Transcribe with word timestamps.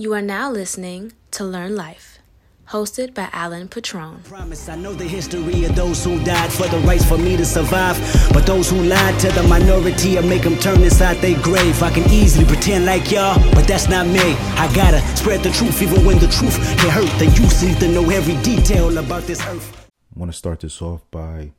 You 0.00 0.14
are 0.14 0.22
now 0.22 0.50
listening 0.50 1.12
to 1.32 1.44
Learn 1.44 1.76
Life, 1.76 2.20
hosted 2.70 3.12
by 3.12 3.28
Alan 3.34 3.68
Patrone. 3.68 4.22
Promise 4.24 4.70
I 4.70 4.76
know 4.76 4.94
the 4.94 5.04
history 5.04 5.64
of 5.64 5.76
those 5.76 6.02
who 6.02 6.18
died 6.24 6.50
for 6.50 6.66
the 6.68 6.78
rights 6.78 7.04
for 7.04 7.18
me 7.18 7.36
to 7.36 7.44
survive. 7.44 8.00
But 8.32 8.46
those 8.46 8.70
who 8.70 8.82
lied 8.82 9.20
to 9.20 9.28
the 9.32 9.42
minority 9.42 10.16
and 10.16 10.26
make 10.26 10.40
them 10.40 10.56
turn 10.56 10.80
inside 10.80 11.18
their 11.18 11.38
grave. 11.42 11.82
I 11.82 11.90
can 11.90 12.10
easily 12.10 12.46
pretend 12.46 12.86
like 12.86 13.10
y'all, 13.10 13.38
but 13.52 13.68
that's 13.68 13.90
not 13.90 14.06
me. 14.06 14.32
I 14.56 14.72
gotta 14.74 15.02
spread 15.18 15.42
the 15.42 15.50
truth 15.50 15.82
even 15.82 16.02
when 16.06 16.18
the 16.18 16.28
truth 16.28 16.56
can 16.78 16.88
hurt. 16.88 17.18
The 17.18 17.26
youth 17.26 17.62
need 17.62 17.78
to 17.80 17.88
know 17.88 18.08
every 18.08 18.36
detail 18.42 18.96
about 18.96 19.24
this 19.24 19.46
earth. 19.48 19.86
I 20.16 20.18
want 20.18 20.32
to 20.32 20.38
start 20.38 20.60
this 20.60 20.80
off 20.80 21.02
by 21.10 21.52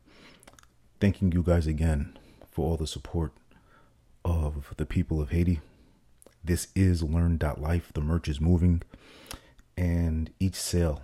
thanking 1.00 1.32
you 1.32 1.44
guys 1.44 1.68
again 1.68 2.18
for 2.50 2.72
all 2.72 2.78
the 2.78 2.88
support 2.88 3.34
of 4.26 4.74
the 4.78 4.88
people 4.88 5.22
of 5.22 5.30
Haiti. 5.30 5.60
This 6.44 6.68
is 6.76 7.04
learn.life. 7.04 7.92
The 7.94 8.02
merch 8.02 8.28
is 8.28 8.42
moving, 8.42 8.82
and 9.78 10.32
each 10.40 10.56
sale 10.56 11.02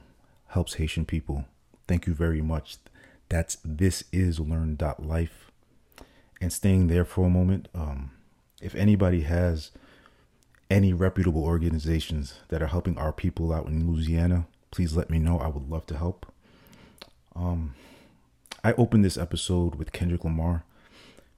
helps 0.48 0.76
Haitian 0.76 1.05
people. 1.05 1.45
Thank 1.88 2.08
you 2.08 2.14
very 2.14 2.41
much. 2.41 2.78
That's 3.30 3.58
this 3.64 4.04
is 4.12 4.40
learn.life. 4.40 5.52
And 6.40 6.54
staying 6.54 6.88
there 6.88 7.05
for 7.05 7.26
a 7.26 7.30
moment, 7.30 7.68
um, 7.73 8.12
if 8.62 8.76
anybody 8.76 9.22
has 9.22 9.72
any 10.70 10.94
reputable 10.94 11.44
organizations 11.44 12.40
that 12.50 12.62
are 12.62 12.67
helping 12.67 12.98
our 12.98 13.14
people 13.14 13.54
out 13.54 13.67
in 13.67 13.90
Louisiana, 13.90 14.48
please 14.72 14.95
let 14.95 15.09
me 15.09 15.20
know. 15.20 15.40
I 15.40 15.48
would 15.48 15.70
love 15.70 15.86
to 15.88 15.98
help. 15.98 16.31
Um, 17.36 17.76
I 18.64 18.73
opened 18.73 19.06
this 19.06 19.17
episode 19.17 19.76
with 19.76 19.92
Kendrick 19.92 20.23
Lamar 20.23 20.64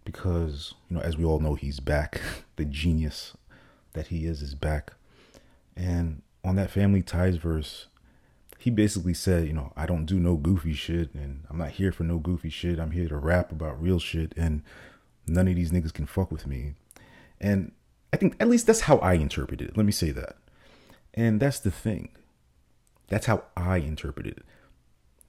because, 0.05 0.73
you 0.89 0.97
know, 0.97 1.03
as 1.03 1.17
we 1.17 1.25
all 1.25 1.39
know, 1.39 1.55
he's 1.55 1.79
back. 1.79 2.21
the 2.55 2.65
genius 2.65 3.35
that 3.93 4.07
he 4.07 4.25
is 4.25 4.41
is 4.41 4.55
back. 4.55 4.93
And 5.75 6.21
on 6.43 6.55
that 6.55 6.71
Family 6.71 7.01
Ties 7.01 7.37
verse, 7.37 7.87
he 8.57 8.69
basically 8.69 9.13
said, 9.13 9.47
you 9.47 9.53
know, 9.53 9.71
I 9.77 9.85
don't 9.85 10.05
do 10.05 10.19
no 10.19 10.35
goofy 10.35 10.73
shit 10.73 11.13
and 11.13 11.45
I'm 11.49 11.57
not 11.57 11.71
here 11.71 11.91
for 11.91 12.03
no 12.03 12.17
goofy 12.17 12.49
shit. 12.49 12.79
I'm 12.79 12.91
here 12.91 13.07
to 13.07 13.17
rap 13.17 13.51
about 13.51 13.81
real 13.81 13.99
shit 13.99 14.33
and 14.35 14.63
none 15.25 15.47
of 15.47 15.55
these 15.55 15.71
niggas 15.71 15.93
can 15.93 16.05
fuck 16.05 16.31
with 16.31 16.45
me. 16.45 16.73
And 17.39 17.71
I 18.11 18.17
think 18.17 18.35
at 18.39 18.49
least 18.49 18.67
that's 18.67 18.81
how 18.81 18.97
I 18.97 19.13
interpret 19.13 19.61
it. 19.61 19.77
Let 19.77 19.85
me 19.85 19.91
say 19.91 20.11
that. 20.11 20.35
And 21.13 21.39
that's 21.39 21.59
the 21.59 21.71
thing. 21.71 22.09
That's 23.07 23.25
how 23.25 23.43
I 23.55 23.77
interpret 23.77 24.27
it. 24.27 24.43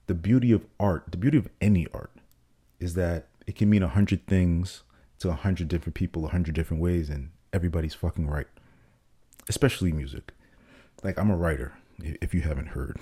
The 0.07 0.13
beauty 0.13 0.51
of 0.51 0.65
art, 0.79 1.05
the 1.09 1.17
beauty 1.17 1.37
of 1.37 1.49
any 1.61 1.87
art, 1.93 2.11
is 2.79 2.95
that 2.95 3.27
it 3.47 3.55
can 3.55 3.69
mean 3.69 3.83
a 3.83 3.87
hundred 3.87 4.27
things 4.27 4.83
to 5.19 5.29
a 5.29 5.33
hundred 5.33 5.67
different 5.67 5.95
people, 5.95 6.25
a 6.25 6.29
hundred 6.29 6.55
different 6.55 6.81
ways, 6.81 7.09
and 7.09 7.29
everybody's 7.53 7.93
fucking 7.93 8.27
right. 8.27 8.47
Especially 9.47 9.91
music. 9.91 10.33
Like 11.03 11.17
I'm 11.17 11.31
a 11.31 11.35
writer, 11.35 11.73
if 11.99 12.33
you 12.33 12.41
haven't 12.41 12.67
heard. 12.67 12.97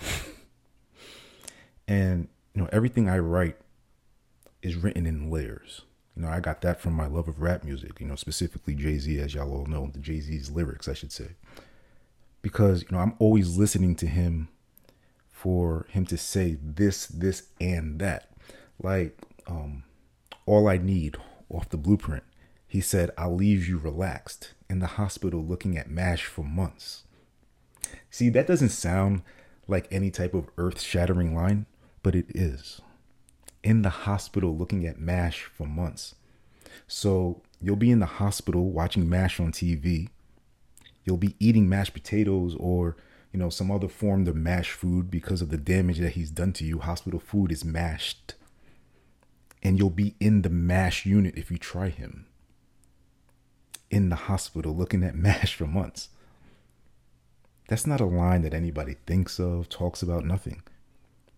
and 1.88 2.28
you 2.54 2.62
know, 2.62 2.70
everything 2.72 3.10
I 3.10 3.20
write 3.20 3.58
is 4.62 4.76
written 4.76 5.06
in 5.06 5.30
layers. 5.30 5.82
You 6.16 6.24
know, 6.24 6.30
I 6.30 6.40
got 6.40 6.62
that 6.62 6.82
from 6.82 6.94
my 6.94 7.08
love 7.08 7.28
of 7.28 7.42
rap 7.42 7.64
music, 7.64 8.00
you 8.00 8.06
know, 8.06 8.16
specifically 8.16 8.76
Jay-Z, 8.76 9.20
as 9.20 9.34
y'all 9.34 9.54
all 9.54 9.66
know, 9.66 9.90
the 9.94 10.00
Jay-Z's 10.00 10.52
lyrics, 10.52 10.88
I 10.88 10.94
should 10.94 11.12
say. 11.14 11.30
Because, 12.42 12.82
you 12.82 12.90
know, 12.92 13.00
I'm 13.00 13.16
always 13.20 13.58
listening 13.58 13.96
to 13.98 14.08
him 14.08 14.50
for 15.30 15.86
him 15.90 16.06
to 16.08 16.18
say 16.18 16.58
this, 16.62 17.06
this, 17.08 17.44
and 17.62 18.00
that. 18.00 18.32
Like, 18.82 19.18
um, 19.48 19.84
all 20.46 20.68
I 20.68 20.78
need 20.78 21.16
off 21.50 21.70
the 21.70 21.78
blueprint. 21.78 22.24
He 22.70 22.82
said, 22.82 23.10
I'll 23.18 23.36
leave 23.36 23.68
you 23.68 23.80
relaxed 23.80 24.54
in 24.70 24.78
the 24.78 24.86
hospital 24.86 25.44
looking 25.44 25.76
at 25.76 25.90
MASH 25.90 26.26
for 26.26 26.46
months. 26.46 27.04
See, 28.12 28.30
that 28.30 28.46
doesn't 28.46 28.70
sound 28.70 29.24
like 29.68 29.88
any 29.90 30.12
type 30.12 30.36
of 30.36 30.52
earth 30.56 30.80
shattering 30.80 31.36
line, 31.36 31.66
but 32.04 32.14
it 32.14 32.28
is. 32.30 32.80
In 33.64 33.82
the 33.82 33.90
hospital 33.90 34.56
looking 34.56 34.86
at 34.86 35.00
MASH 35.00 35.46
for 35.46 35.66
months. 35.66 36.14
So 36.88 37.42
you'll 37.60 37.76
be 37.76 37.90
in 37.90 38.00
the 38.00 38.06
hospital 38.06 38.70
watching 38.70 39.10
MASH 39.10 39.40
on 39.40 39.52
TV. 39.52 40.10
You'll 41.04 41.18
be 41.18 41.36
eating 41.40 41.68
mashed 41.68 41.94
potatoes 41.94 42.56
or, 42.60 42.98
you 43.34 43.40
know, 43.40 43.50
some 43.50 43.72
other 43.72 43.88
form 43.88 44.28
of 44.28 44.36
mashed 44.36 44.74
food 44.74 45.10
because 45.10 45.42
of 45.42 45.50
the 45.50 45.58
damage 45.58 45.98
that 45.98 46.12
he's 46.12 46.30
done 46.30 46.54
to 46.54 46.64
you. 46.64 46.78
Hospital 46.78 47.20
food 47.20 47.52
is 47.52 47.66
mashed 47.66 48.36
and 49.64 49.80
you'll 49.80 49.90
be 49.90 50.16
in 50.20 50.44
the 50.44 50.50
MASH 50.50 51.08
unit 51.08 51.36
if 51.36 51.50
you 51.50 51.58
try 51.58 51.90
him. 51.90 52.28
In 53.90 54.10
the 54.10 54.16
hospital 54.16 54.76
looking 54.76 55.04
at 55.04 55.16
MASH 55.28 55.56
for 55.56 55.68
months. 55.68 56.10
That's 57.68 57.86
not 57.86 58.02
a 58.02 58.06
line 58.06 58.42
that 58.42 58.54
anybody 58.54 58.96
thinks 59.06 59.40
of, 59.40 59.70
talks 59.70 60.02
about, 60.02 60.26
nothing. 60.26 60.64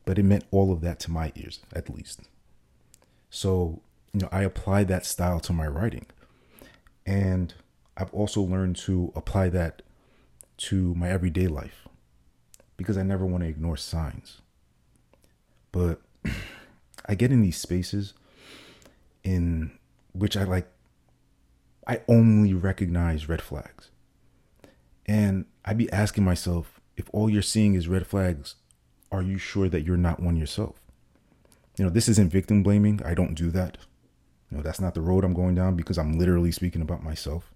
But 0.06 0.18
it 0.18 0.24
meant 0.24 0.46
all 0.50 0.72
of 0.72 0.82
that 0.82 1.00
to 1.02 1.12
my 1.12 1.32
ears, 1.36 1.60
at 1.74 1.90
least. 1.90 2.22
So, 3.30 3.82
you 4.14 4.22
know, 4.22 4.30
I 4.32 4.44
apply 4.44 4.86
that 4.86 5.06
style 5.06 5.40
to 5.42 5.54
my 5.54 5.68
writing. 5.68 6.06
And 7.06 7.54
I've 7.98 8.14
also 8.14 8.42
learned 8.42 8.78
to 8.78 9.12
apply 9.16 9.50
that 9.50 9.82
to 10.58 10.96
my 10.96 11.10
everyday 11.10 11.48
life 11.48 11.88
because 12.78 12.98
I 12.98 13.04
never 13.04 13.26
want 13.26 13.44
to 13.44 13.50
ignore 13.50 13.78
signs. 13.78 14.42
But 15.72 16.02
I 17.06 17.16
get 17.16 17.32
in 17.32 17.42
these 17.42 17.58
spaces 17.58 18.14
in 19.24 19.72
which 20.14 20.36
I 20.38 20.44
like 20.44 20.68
I 21.92 22.00
only 22.08 22.54
recognize 22.54 23.28
red 23.28 23.42
flags. 23.42 23.90
And 25.06 25.44
I'd 25.66 25.78
be 25.78 25.92
asking 25.92 26.24
myself, 26.24 26.80
if 26.96 27.10
all 27.12 27.30
you're 27.30 27.42
seeing 27.42 27.74
is 27.74 27.90
red 27.90 28.08
flags, 28.08 28.56
are 29.12 29.22
you 29.22 29.38
sure 29.38 29.68
that 29.68 29.82
you're 29.82 29.98
not 29.98 30.22
one 30.22 30.38
yourself? 30.38 30.80
You 31.78 31.84
know, 31.84 31.92
this 31.92 32.08
isn't 32.08 32.32
victim 32.32 32.64
blaming. 32.64 33.02
I 33.04 33.14
don't 33.14 33.36
do 33.36 33.52
that. 33.52 33.78
You 34.50 34.56
know, 34.56 34.64
that's 34.64 34.80
not 34.80 34.94
the 34.94 35.02
road 35.02 35.26
I'm 35.26 35.34
going 35.34 35.54
down 35.54 35.76
because 35.76 35.98
I'm 35.98 36.18
literally 36.18 36.54
speaking 36.54 36.82
about 36.82 37.04
myself. 37.04 37.52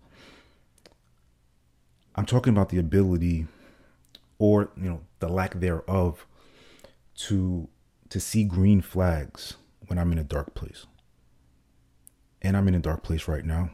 I'm 2.17 2.25
talking 2.25 2.52
about 2.52 2.67
the 2.67 2.78
ability 2.78 3.47
or, 4.38 4.69
you 4.75 4.90
know, 4.90 5.02
the 5.19 5.29
lack 5.29 5.62
thereof 5.62 6.28
to 7.19 7.69
to 8.09 8.19
see 8.19 8.44
green 8.44 8.81
flags 8.81 9.56
when 9.88 9.97
I'm 9.97 10.12
in 10.12 10.17
a 10.17 10.25
dark 10.25 10.53
place. 10.56 10.88
And 12.41 12.57
I'm 12.57 12.67
in 12.67 12.75
a 12.75 12.79
dark 12.79 13.02
place 13.02 13.29
right 13.29 13.46
now. 13.46 13.69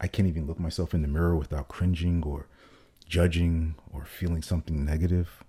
I 0.00 0.06
can't 0.06 0.28
even 0.28 0.46
look 0.46 0.60
myself 0.60 0.94
in 0.94 1.02
the 1.02 1.08
mirror 1.08 1.36
without 1.36 1.68
cringing 1.68 2.22
or 2.24 2.46
judging 3.08 3.74
or 3.92 4.04
feeling 4.04 4.42
something 4.42 4.84
negative. 4.84 5.42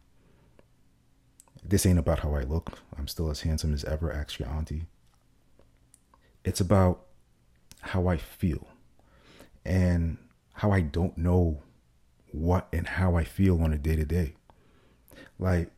This 1.63 1.85
ain't 1.85 1.99
about 1.99 2.19
how 2.19 2.33
I 2.33 2.41
look. 2.41 2.79
I'm 2.97 3.07
still 3.07 3.29
as 3.29 3.41
handsome 3.41 3.73
as 3.73 3.83
ever, 3.83 4.11
ask 4.11 4.39
your 4.39 4.49
auntie. 4.49 4.87
It's 6.43 6.61
about 6.61 7.05
how 7.81 8.07
I 8.07 8.17
feel 8.17 8.67
and 9.65 10.17
how 10.53 10.71
I 10.71 10.81
don't 10.81 11.17
know 11.17 11.61
what 12.31 12.67
and 12.73 12.87
how 12.87 13.15
I 13.15 13.23
feel 13.23 13.61
on 13.61 13.73
a 13.73 13.77
day 13.77 13.95
to 13.95 14.05
day. 14.05 14.35
Like, 15.37 15.71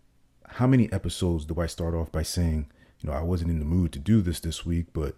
how 0.47 0.67
many 0.67 0.91
episodes 0.91 1.45
do 1.45 1.59
I 1.59 1.65
start 1.65 1.93
off 1.93 2.11
by 2.11 2.23
saying, 2.23 2.71
you 2.99 3.09
know, 3.09 3.15
I 3.15 3.21
wasn't 3.21 3.51
in 3.51 3.59
the 3.59 3.65
mood 3.65 3.91
to 3.93 3.99
do 3.99 4.21
this 4.21 4.39
this 4.39 4.65
week, 4.65 4.87
but, 4.93 5.15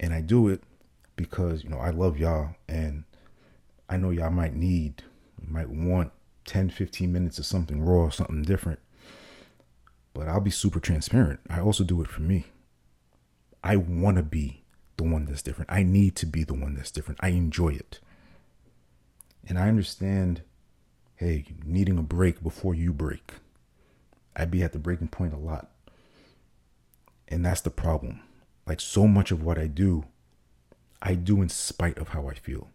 and 0.00 0.14
I 0.14 0.20
do 0.20 0.48
it 0.48 0.62
because, 1.16 1.64
you 1.64 1.70
know, 1.70 1.78
I 1.78 1.90
love 1.90 2.18
y'all 2.18 2.56
and 2.68 3.04
I 3.88 3.96
know 3.96 4.10
y'all 4.10 4.30
might 4.30 4.54
need, 4.54 5.02
might 5.40 5.68
want 5.68 6.12
10, 6.46 6.70
15 6.70 7.12
minutes 7.12 7.38
of 7.38 7.46
something 7.46 7.82
raw, 7.82 8.10
something 8.10 8.42
different. 8.42 8.80
But 10.12 10.28
I'll 10.28 10.40
be 10.40 10.50
super 10.50 10.80
transparent. 10.80 11.40
I 11.50 11.60
also 11.60 11.84
do 11.84 12.00
it 12.00 12.08
for 12.08 12.22
me. 12.22 12.46
I 13.62 13.76
want 13.76 14.16
to 14.16 14.22
be 14.22 14.62
the 14.96 15.04
one 15.04 15.24
that's 15.24 15.42
different. 15.42 15.72
I 15.72 15.82
need 15.82 16.16
to 16.16 16.26
be 16.26 16.44
the 16.44 16.54
one 16.54 16.74
that's 16.74 16.90
different. 16.90 17.20
I 17.22 17.30
enjoy 17.30 17.70
it. 17.70 17.98
And 19.46 19.58
I 19.58 19.68
understand, 19.68 20.42
hey, 21.16 21.46
needing 21.64 21.98
a 21.98 22.02
break 22.02 22.42
before 22.42 22.74
you 22.74 22.92
break. 22.92 23.34
I'd 24.36 24.50
be 24.50 24.62
at 24.62 24.72
the 24.72 24.78
breaking 24.78 25.08
point 25.08 25.32
a 25.32 25.38
lot. 25.38 25.70
And 27.28 27.44
that's 27.44 27.60
the 27.60 27.70
problem. 27.70 28.20
Like 28.66 28.80
so 28.80 29.06
much 29.06 29.30
of 29.30 29.42
what 29.42 29.58
I 29.58 29.66
do, 29.66 30.04
I 31.04 31.14
do 31.14 31.40
in 31.40 31.48
spite 31.48 31.98
of 31.98 32.08
how 32.08 32.26
I 32.26 32.34
feel. 32.34 32.70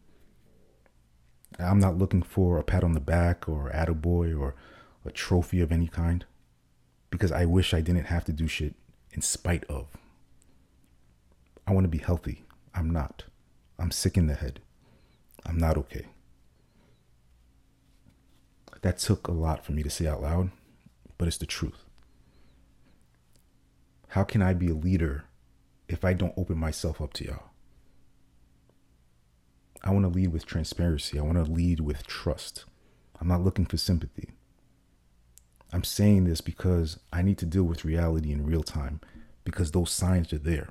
I'm 1.59 1.79
not 1.79 1.97
looking 1.97 2.21
for 2.21 2.57
a 2.57 2.63
pat 2.63 2.85
on 2.85 2.93
the 2.93 3.01
back 3.01 3.49
or 3.49 3.69
attaboy 3.71 4.39
or 4.39 4.55
a 5.03 5.11
trophy 5.11 5.59
of 5.59 5.73
any 5.73 5.87
kind 5.87 6.23
because 7.09 7.33
I 7.33 7.43
wish 7.43 7.73
I 7.73 7.81
didn't 7.81 8.05
have 8.05 8.23
to 8.25 8.31
do 8.31 8.47
shit 8.47 8.75
in 9.11 9.21
spite 9.21 9.65
of. 9.65 9.87
I 11.67 11.73
want 11.73 11.83
to 11.83 11.89
be 11.89 11.97
healthy. 11.97 12.45
I'm 12.73 12.89
not. 12.89 13.25
I'm 13.77 13.91
sick 13.91 14.15
in 14.15 14.27
the 14.27 14.35
head. 14.35 14.61
I'm 15.45 15.57
not 15.57 15.75
okay. 15.77 16.05
That 18.81 18.99
took 18.99 19.27
a 19.27 19.33
lot 19.33 19.65
for 19.65 19.73
me 19.73 19.83
to 19.83 19.89
say 19.89 20.07
out 20.07 20.21
loud 20.21 20.51
but 21.19 21.27
it's 21.27 21.37
the 21.37 21.45
truth. 21.45 21.85
How 24.07 24.23
can 24.23 24.41
I 24.41 24.55
be 24.55 24.69
a 24.69 24.73
leader 24.73 25.25
if 25.87 26.03
I 26.03 26.13
don't 26.13 26.33
open 26.35 26.57
myself 26.57 26.99
up 26.99 27.13
to 27.13 27.25
y'all? 27.25 27.51
I 29.83 29.91
want 29.91 30.03
to 30.03 30.09
lead 30.09 30.33
with 30.33 30.45
transparency. 30.45 31.17
I 31.17 31.23
want 31.23 31.43
to 31.43 31.51
lead 31.51 31.79
with 31.79 32.05
trust. 32.05 32.65
I'm 33.19 33.27
not 33.27 33.43
looking 33.43 33.65
for 33.65 33.77
sympathy. 33.77 34.29
I'm 35.71 35.83
saying 35.83 36.25
this 36.25 36.41
because 36.41 36.99
I 37.13 37.21
need 37.21 37.37
to 37.39 37.45
deal 37.45 37.63
with 37.63 37.85
reality 37.85 38.31
in 38.31 38.45
real 38.45 38.63
time 38.63 39.01
because 39.43 39.71
those 39.71 39.91
signs 39.91 40.33
are 40.33 40.39
there. 40.39 40.69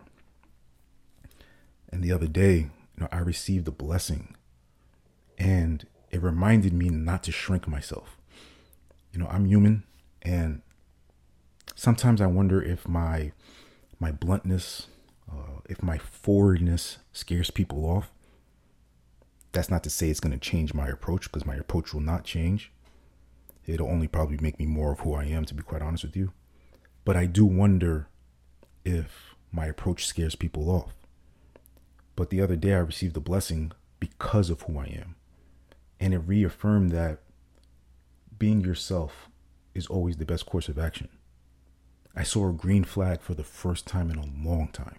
And 1.90 2.02
the 2.02 2.12
other 2.12 2.26
day, 2.26 2.56
you 2.56 3.00
know, 3.00 3.08
I 3.12 3.18
received 3.18 3.68
a 3.68 3.72
blessing 3.72 4.34
and 5.38 5.86
it 6.10 6.22
reminded 6.22 6.72
me 6.72 6.88
not 6.88 7.22
to 7.24 7.32
shrink 7.32 7.68
myself. 7.68 8.16
You 9.12 9.20
know, 9.20 9.28
I'm 9.30 9.46
human 9.46 9.84
and 10.22 10.62
sometimes 11.74 12.20
I 12.20 12.26
wonder 12.26 12.60
if 12.60 12.88
my 12.88 13.32
my 14.00 14.12
bluntness, 14.12 14.86
uh, 15.30 15.60
if 15.68 15.82
my 15.82 15.98
forwardness 15.98 16.98
scares 17.12 17.50
people 17.50 17.84
off. 17.84 18.12
That's 19.52 19.70
not 19.70 19.82
to 19.84 19.90
say 19.90 20.10
it's 20.10 20.20
going 20.20 20.38
to 20.38 20.38
change 20.38 20.74
my 20.74 20.88
approach 20.88 21.24
because 21.24 21.46
my 21.46 21.56
approach 21.56 21.92
will 21.92 22.00
not 22.00 22.24
change. 22.24 22.70
It'll 23.66 23.88
only 23.88 24.08
probably 24.08 24.38
make 24.38 24.58
me 24.58 24.66
more 24.66 24.92
of 24.92 25.00
who 25.00 25.14
I 25.14 25.24
am, 25.24 25.44
to 25.46 25.54
be 25.54 25.62
quite 25.62 25.82
honest 25.82 26.04
with 26.04 26.16
you. 26.16 26.32
But 27.04 27.16
I 27.16 27.26
do 27.26 27.44
wonder 27.44 28.08
if 28.84 29.34
my 29.52 29.66
approach 29.66 30.06
scares 30.06 30.34
people 30.34 30.70
off. 30.70 30.94
But 32.16 32.30
the 32.30 32.40
other 32.40 32.56
day, 32.56 32.74
I 32.74 32.78
received 32.78 33.16
a 33.16 33.20
blessing 33.20 33.72
because 34.00 34.50
of 34.50 34.62
who 34.62 34.78
I 34.78 34.86
am. 34.86 35.14
And 36.00 36.14
it 36.14 36.18
reaffirmed 36.18 36.90
that 36.92 37.20
being 38.38 38.60
yourself 38.60 39.28
is 39.74 39.86
always 39.86 40.16
the 40.16 40.26
best 40.26 40.46
course 40.46 40.68
of 40.68 40.78
action. 40.78 41.08
I 42.14 42.22
saw 42.22 42.48
a 42.48 42.52
green 42.52 42.84
flag 42.84 43.20
for 43.20 43.34
the 43.34 43.44
first 43.44 43.86
time 43.86 44.10
in 44.10 44.18
a 44.18 44.46
long 44.48 44.68
time. 44.72 44.98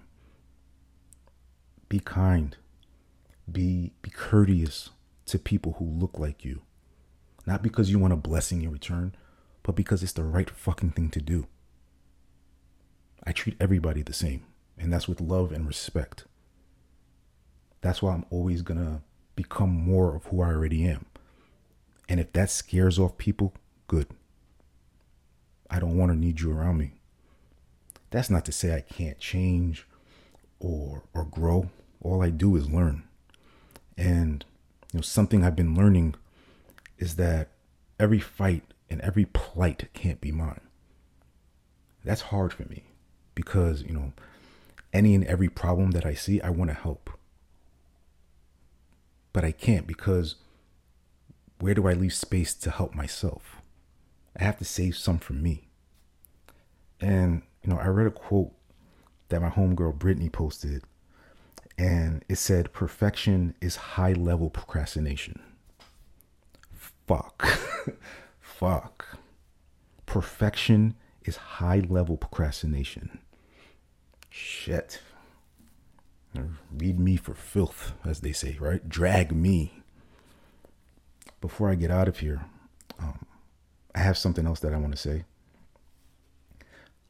Be 1.90 2.00
kind. 2.00 2.56
Be 3.52 3.94
be 4.02 4.10
courteous 4.10 4.90
to 5.26 5.40
people 5.40 5.74
who 5.74 5.86
look 5.86 6.20
like 6.20 6.44
you. 6.44 6.62
Not 7.46 7.64
because 7.64 7.90
you 7.90 8.00
want 8.00 8.14
a 8.14 8.18
blessing 8.18 8.62
in 8.62 8.72
return, 8.72 9.16
but 9.64 9.76
because 9.76 10.04
it's 10.04 10.14
the 10.14 10.24
right 10.24 10.50
fucking 10.50 10.92
thing 10.92 11.10
to 11.12 11.22
do. 11.22 11.48
I 13.24 13.32
treat 13.32 13.56
everybody 13.60 14.02
the 14.02 14.14
same, 14.14 14.46
and 14.78 14.92
that's 14.92 15.08
with 15.08 15.22
love 15.22 15.52
and 15.52 15.68
respect. 15.68 16.26
That's 17.82 18.02
why 18.02 18.14
I'm 18.14 18.26
always 18.30 18.62
gonna 18.62 19.02
become 19.36 19.70
more 19.70 20.16
of 20.16 20.26
who 20.26 20.42
I 20.42 20.48
already 20.48 20.86
am. 20.86 21.06
And 22.10 22.20
if 22.20 22.34
that 22.34 22.50
scares 22.50 23.00
off 23.00 23.18
people, 23.18 23.54
good. 23.88 24.08
I 25.70 25.80
don't 25.80 25.98
want 25.98 26.12
to 26.12 26.18
need 26.18 26.42
you 26.42 26.52
around 26.52 26.78
me. 26.78 26.94
That's 28.10 28.30
not 28.30 28.44
to 28.46 28.52
say 28.52 28.76
I 28.76 28.82
can't 28.82 29.20
change 29.20 29.86
or 30.60 31.04
or 31.14 31.26
grow. 31.26 31.70
All 32.02 32.22
I 32.22 32.32
do 32.32 32.56
is 32.56 32.70
learn. 32.70 33.04
And 34.00 34.46
you 34.94 35.00
know 35.00 35.02
something 35.02 35.44
I've 35.44 35.58
been 35.58 35.76
learning 35.76 36.16
is 36.98 37.18
that 37.18 37.50
every 38.00 38.20
fight 38.20 38.64
and 38.90 39.02
every 39.02 39.26
plight 39.26 39.90
can't 39.94 40.22
be 40.22 40.32
mine. 40.32 40.62
That's 42.06 42.22
hard 42.22 42.54
for 42.54 42.64
me 42.64 42.86
because, 43.36 43.84
you 43.84 43.92
know, 43.92 44.14
any 44.94 45.14
and 45.16 45.26
every 45.26 45.50
problem 45.50 45.92
that 45.92 46.06
I 46.06 46.14
see, 46.14 46.42
I 46.42 46.50
want 46.50 46.72
to 46.72 46.76
help. 46.76 47.10
But 49.34 49.44
I 49.44 49.52
can't 49.52 49.86
because 49.86 50.36
where 51.60 51.74
do 51.74 51.86
I 51.88 51.94
leave 51.94 52.14
space 52.14 52.54
to 52.56 52.72
help 52.72 52.96
myself? 52.96 53.58
I 54.40 54.46
have 54.46 54.58
to 54.60 54.66
save 54.66 54.96
some 54.96 55.20
for 55.20 55.34
me. 55.34 55.68
And, 57.02 57.42
you 57.62 57.70
know, 57.70 57.78
I 57.78 57.88
read 57.88 58.08
a 58.08 58.12
quote 58.12 58.54
that 59.28 59.42
my 59.42 59.50
homegirl 59.50 60.00
Brittany 60.00 60.30
posted, 60.30 60.84
and 61.80 62.26
it 62.28 62.36
said, 62.36 62.74
Perfection 62.74 63.56
is 63.62 63.78
high 63.78 64.12
level 64.12 64.50
procrastination. 64.50 65.42
Fuck. 67.08 67.48
Fuck. 68.42 69.18
Perfection 70.06 70.96
is 71.24 71.38
high 71.38 71.82
level 71.88 72.18
procrastination. 72.18 73.20
Shit. 74.30 75.00
Read 76.78 77.00
me 77.00 77.16
for 77.16 77.34
filth, 77.34 77.94
as 78.06 78.20
they 78.20 78.34
say, 78.34 78.58
right? 78.60 78.88
Drag 78.88 79.32
me. 79.32 79.82
Before 81.40 81.70
I 81.70 81.76
get 81.76 81.92
out 81.92 82.10
of 82.10 82.20
here, 82.20 82.42
um, 83.00 83.26
I 83.96 84.00
have 84.00 84.18
something 84.18 84.46
else 84.46 84.60
that 84.60 84.74
I 84.74 84.78
want 84.78 84.92
to 84.92 84.98
say. 84.98 85.24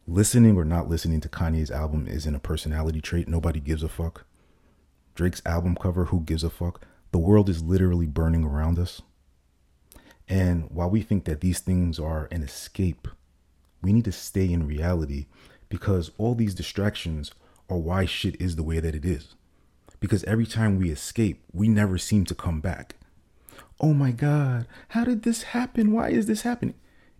Listening 0.07 0.55
or 0.55 0.63
not 0.63 0.87
listening 0.87 1.21
to 1.21 1.29
Kanye's 1.29 1.71
album 1.71 2.07
isn't 2.07 2.35
a 2.35 2.39
personality 2.39 3.01
trait. 3.01 3.27
Nobody 3.27 3.59
gives 3.59 3.81
a 3.81 3.89
fuck. 3.89 4.25
Drake's 5.19 5.41
album 5.45 5.75
cover, 5.75 6.05
who 6.05 6.21
gives 6.21 6.45
a 6.45 6.49
fuck? 6.49 6.79
The 7.11 7.17
world 7.17 7.49
is 7.49 7.61
literally 7.61 8.05
burning 8.05 8.45
around 8.45 8.79
us. 8.79 9.01
And 10.29 10.71
while 10.71 10.89
we 10.89 11.01
think 11.01 11.25
that 11.25 11.41
these 11.41 11.59
things 11.59 11.99
are 11.99 12.29
an 12.31 12.41
escape, 12.41 13.05
we 13.81 13.91
need 13.91 14.05
to 14.05 14.13
stay 14.13 14.49
in 14.49 14.65
reality 14.65 15.25
because 15.67 16.11
all 16.17 16.35
these 16.35 16.55
distractions 16.55 17.33
are 17.69 17.75
why 17.75 18.05
shit 18.05 18.39
is 18.39 18.55
the 18.55 18.63
way 18.63 18.79
that 18.79 18.95
it 18.95 19.03
is. 19.03 19.35
Because 19.99 20.23
every 20.23 20.45
time 20.45 20.79
we 20.79 20.89
escape, 20.89 21.43
we 21.51 21.67
never 21.67 21.97
seem 21.97 22.23
to 22.23 22.33
come 22.33 22.61
back. 22.61 22.95
Oh 23.81 23.93
my 23.93 24.11
God, 24.11 24.67
how 24.87 25.03
did 25.03 25.23
this 25.23 25.43
happen? 25.43 25.91
Why 25.91 26.11
is 26.11 26.27
this 26.27 26.43
happening? 26.43 26.75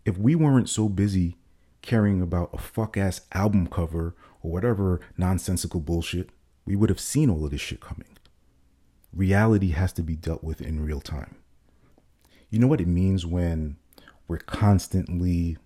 If 0.06 0.18
we 0.18 0.36
weren't 0.36 0.70
so 0.70 0.88
busy 0.88 1.36
caring 1.82 2.22
about 2.22 2.52
a 2.54 2.60
fuck 2.60 2.96
ass 2.96 3.20
album 3.34 3.68
cover 3.68 4.16
or 4.42 4.52
whatever 4.52 5.02
nonsensical 5.18 5.82
bullshit, 5.82 6.30
we 6.70 6.76
would 6.76 6.90
have 6.90 7.00
seen 7.00 7.32
all 7.32 7.44
of 7.44 7.50
this 7.50 7.60
shit 7.60 7.82
coming. 7.82 8.16
Reality 9.12 9.72
has 9.72 9.92
to 9.94 10.04
be 10.04 10.16
dealt 10.16 10.44
with 10.44 10.62
in 10.62 10.86
real 10.86 11.02
time. 11.02 11.36
You 12.52 12.60
know 12.60 12.68
what 12.68 12.80
it 12.80 12.88
means 12.88 13.26
when 13.26 13.78
we're 14.28 14.38
constantly, 14.38 15.58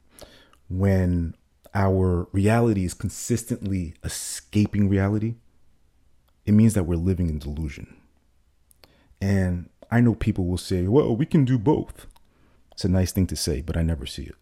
when 0.70 1.36
our 1.74 2.30
reality 2.32 2.86
is 2.86 2.94
consistently 2.94 3.96
escaping 4.02 4.88
reality? 4.88 5.36
It 6.46 6.54
means 6.54 6.74
that 6.74 6.86
we're 6.86 6.96
living 6.96 7.28
in 7.28 7.38
delusion. 7.38 7.98
And 9.20 9.70
I 9.92 10.00
know 10.00 10.16
people 10.16 10.46
will 10.46 10.58
say, 10.58 10.88
well, 10.88 11.14
we 11.14 11.26
can 11.26 11.44
do 11.44 11.58
both. 11.58 12.08
It's 12.72 12.86
a 12.86 12.90
nice 12.90 13.12
thing 13.12 13.28
to 13.28 13.36
say, 13.36 13.60
but 13.60 13.76
I 13.76 13.84
never 13.84 14.06
see 14.06 14.24
it. 14.24 14.36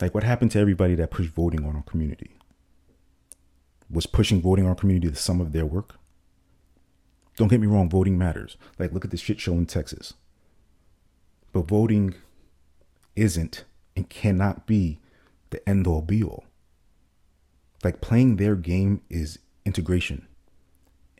Like 0.00 0.16
what 0.16 0.24
happened 0.24 0.50
to 0.52 0.58
everybody 0.58 0.96
that 0.96 1.12
pushed 1.12 1.30
voting 1.30 1.64
on 1.64 1.76
our 1.76 1.82
community? 1.82 2.37
Was 3.90 4.06
pushing 4.06 4.42
voting 4.42 4.64
on 4.64 4.70
our 4.70 4.74
community 4.74 5.08
the 5.08 5.16
sum 5.16 5.40
of 5.40 5.52
their 5.52 5.66
work? 5.66 5.96
Don't 7.36 7.48
get 7.48 7.60
me 7.60 7.66
wrong, 7.66 7.88
voting 7.88 8.18
matters. 8.18 8.56
Like 8.78 8.92
look 8.92 9.04
at 9.04 9.10
this 9.10 9.20
shit 9.20 9.40
show 9.40 9.52
in 9.52 9.66
Texas. 9.66 10.14
But 11.52 11.68
voting 11.68 12.14
isn't 13.16 13.64
and 13.96 14.08
cannot 14.08 14.66
be 14.66 15.00
the 15.50 15.66
end 15.68 15.86
all 15.86 16.02
be 16.02 16.22
all. 16.22 16.44
Like 17.84 18.00
playing 18.00 18.36
their 18.36 18.56
game 18.56 19.02
is 19.08 19.38
integration. 19.64 20.26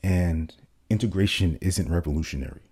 And 0.02 0.54
integration 0.90 1.58
isn't 1.60 1.90
revolutionary. 1.90 2.62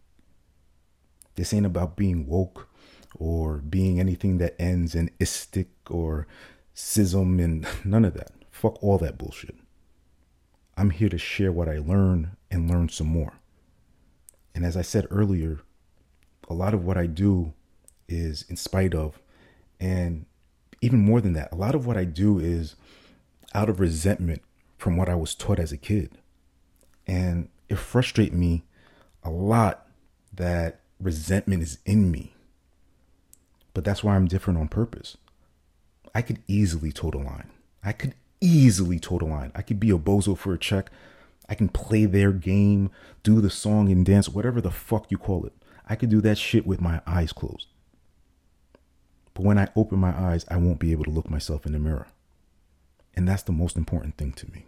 This 1.37 1.53
ain't 1.53 1.67
about 1.67 1.97
being 1.97 2.27
woke 2.27 2.69
or 3.15 3.59
being 3.59 4.01
anything 4.01 4.39
that 4.39 4.61
ends 4.61 4.95
in 4.95 5.11
istic 5.21 5.69
or 5.89 6.27
schism 6.75 7.39
and 7.39 7.67
none 7.85 8.05
of 8.05 8.15
that. 8.15 8.33
Fuck 8.51 8.83
all 8.83 8.99
that 8.99 9.19
bullshit. 9.19 9.55
I'm 10.77 10.91
here 10.91 11.09
to 11.09 11.19
share 11.19 11.53
what 11.53 11.69
I 11.69 11.79
learn 11.79 12.37
and 12.51 12.71
learn 12.71 12.89
some 12.89 13.07
more. 13.07 13.35
And 14.55 14.65
as 14.65 14.77
I 14.77 14.83
said 14.83 15.07
earlier, 15.11 15.61
a 16.49 16.55
lot 16.55 16.75
of 16.75 16.85
what 16.85 16.97
I 16.97 17.07
do 17.07 17.53
is 18.09 18.45
in 18.49 18.57
spite 18.57 18.95
of, 18.95 19.21
and 19.81 20.27
even 20.81 21.01
more 21.01 21.21
than 21.21 21.33
that, 21.33 21.53
a 21.53 21.57
lot 21.57 21.75
of 21.75 21.87
what 21.87 21.97
I 21.97 22.05
do 22.05 22.39
is 22.39 22.77
out 23.55 23.69
of 23.69 23.81
resentment 23.81 24.43
from 24.77 24.97
what 24.97 25.09
I 25.09 25.15
was 25.15 25.35
taught 25.35 25.59
as 25.59 25.73
a 25.73 25.77
kid. 25.77 26.19
And 27.07 27.49
it 27.69 27.79
frustrates 27.79 28.35
me 28.35 28.65
a 29.23 29.31
lot 29.31 29.87
that 30.33 30.81
resentment 31.01 31.63
is 31.63 31.79
in 31.87 32.11
me. 32.11 32.35
But 33.75 33.85
that's 33.85 34.05
why 34.05 34.15
I'm 34.15 34.27
different 34.27 34.59
on 34.59 34.69
purpose. 34.69 35.17
I 36.15 36.23
could 36.23 36.43
easily 36.47 36.93
toe 36.93 37.11
the 37.11 37.19
line. 37.19 37.51
I 37.83 37.93
could 37.93 38.15
easily 38.41 38.99
toe 38.99 39.19
the 39.19 39.25
line. 39.25 39.53
I 39.55 39.63
could 39.63 39.81
be 39.81 39.91
a 39.91 39.99
bozo 39.99 40.37
for 40.37 40.53
a 40.53 40.59
check. 40.59 40.91
I 41.49 41.55
can 41.55 41.69
play 41.69 42.07
their 42.07 42.33
game, 42.33 42.91
do 43.23 43.41
the 43.41 43.51
song 43.51 43.91
and 43.91 44.05
dance, 44.05 44.29
whatever 44.29 44.61
the 44.61 44.71
fuck 44.71 45.11
you 45.11 45.19
call 45.19 45.47
it. 45.47 45.53
I 45.89 45.95
could 45.95 46.11
do 46.11 46.21
that 46.23 46.39
shit 46.39 46.67
with 46.67 46.81
my 46.81 47.01
eyes 47.07 47.33
closed. 47.33 47.69
But 49.35 49.45
when 49.45 49.59
I 49.59 49.69
open 49.77 49.99
my 49.99 50.19
eyes, 50.19 50.45
I 50.51 50.57
won't 50.57 50.81
be 50.81 50.93
able 50.93 51.05
to 51.05 51.11
look 51.11 51.31
myself 51.31 51.67
in 51.67 51.73
the 51.73 51.79
mirror. 51.79 52.09
And 53.15 53.29
that's 53.29 53.43
the 53.43 53.53
most 53.53 53.77
important 53.77 54.17
thing 54.17 54.33
to 54.33 54.51
me. 54.51 54.67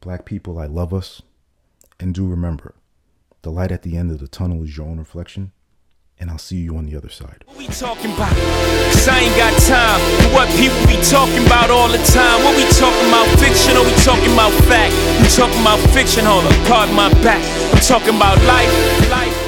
Black 0.00 0.24
people, 0.24 0.58
I 0.58 0.66
love 0.66 0.92
us. 0.92 1.22
And 1.98 2.14
do 2.14 2.26
remember, 2.26 2.74
the 3.42 3.50
light 3.50 3.72
at 3.72 3.82
the 3.82 3.96
end 3.96 4.10
of 4.10 4.20
the 4.20 4.28
tunnel 4.28 4.64
is 4.64 4.76
your 4.76 4.86
own 4.86 4.98
reflection. 4.98 5.52
And 6.18 6.30
I'll 6.30 6.38
see 6.38 6.56
you 6.56 6.76
on 6.78 6.86
the 6.86 6.96
other 6.96 7.10
side. 7.10 7.44
What 7.44 7.58
we 7.58 7.66
talking 7.66 8.12
about? 8.12 8.32
Cause 8.32 9.06
I 9.06 9.20
ain't 9.20 9.36
got 9.36 9.52
time 9.68 10.00
for 10.24 10.32
what 10.32 10.48
people 10.56 10.80
be 10.88 10.96
talking 11.04 11.44
about 11.44 11.70
all 11.70 11.88
the 11.88 12.00
time. 12.08 12.42
What 12.42 12.56
we 12.56 12.64
talking 12.72 13.08
about 13.08 13.28
fiction 13.38 13.76
or 13.76 13.84
we 13.84 13.92
talking 14.00 14.32
about 14.32 14.52
fact? 14.64 14.94
We 15.20 15.28
talking 15.28 15.60
about 15.60 15.78
fiction, 15.92 16.24
hold 16.24 16.44
up, 16.44 16.56
pardon 16.66 16.94
my 16.96 17.12
back. 17.20 17.44
I'm 17.74 17.80
talking 17.80 18.16
about 18.16 18.40
life, 18.48 18.72
life. 19.10 19.45